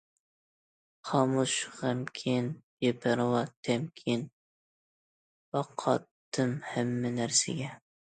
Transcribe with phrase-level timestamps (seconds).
[1.07, 2.47] خامۇش، غەمكىن،
[2.85, 4.23] بىپەرۋا، تەمكىن
[5.57, 7.69] باقاتتىم ھەممە نەرسىگە.